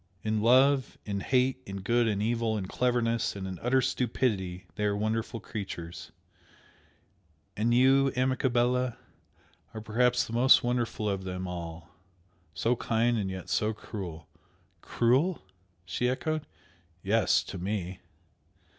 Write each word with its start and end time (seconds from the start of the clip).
In 0.23 0.41
love? 0.41 0.97
in 1.05 1.19
hate, 1.19 1.61
in 1.63 1.81
good, 1.81 2.07
in 2.07 2.23
evil, 2.23 2.57
in 2.57 2.65
cleverness 2.67 3.35
and 3.35 3.45
in 3.47 3.59
utter 3.61 3.81
stupidity, 3.83 4.65
they 4.73 4.85
are 4.85 4.97
wonderful 4.97 5.39
creatures! 5.39 6.11
And 7.55 7.71
you, 7.71 8.11
amica 8.17 8.49
bella, 8.49 8.97
are 9.75 9.81
perhaps 9.81 10.25
the 10.25 10.33
most 10.33 10.63
wonderful 10.63 11.07
of 11.07 11.23
them 11.23 11.47
all! 11.47 11.91
So 12.55 12.75
kind 12.77 13.15
and 13.15 13.29
yet 13.29 13.47
so 13.47 13.73
cruel!" 13.73 14.27
"Cruel?" 14.81 15.43
she 15.85 16.09
echoed. 16.09 16.47
"Yes! 17.03 17.43
To 17.43 17.59
me!" 17.59 17.99